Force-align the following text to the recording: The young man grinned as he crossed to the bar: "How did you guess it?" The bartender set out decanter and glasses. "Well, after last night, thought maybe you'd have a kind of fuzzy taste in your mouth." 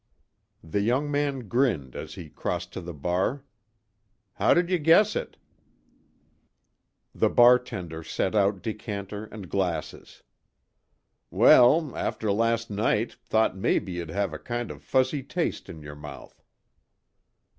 The 0.63 0.81
young 0.81 1.11
man 1.11 1.47
grinned 1.47 1.95
as 1.95 2.15
he 2.15 2.27
crossed 2.27 2.73
to 2.73 2.81
the 2.81 2.91
bar: 2.91 3.43
"How 4.33 4.55
did 4.55 4.71
you 4.71 4.79
guess 4.79 5.15
it?" 5.15 5.37
The 7.13 7.29
bartender 7.29 8.01
set 8.03 8.33
out 8.33 8.63
decanter 8.63 9.25
and 9.25 9.47
glasses. 9.47 10.23
"Well, 11.29 11.95
after 11.95 12.31
last 12.31 12.71
night, 12.71 13.13
thought 13.13 13.55
maybe 13.55 13.91
you'd 13.91 14.09
have 14.09 14.33
a 14.33 14.39
kind 14.39 14.71
of 14.71 14.81
fuzzy 14.81 15.21
taste 15.21 15.69
in 15.69 15.83
your 15.83 15.95
mouth." 15.95 16.41